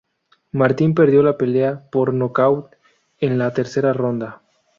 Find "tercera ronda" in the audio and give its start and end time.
3.53-4.41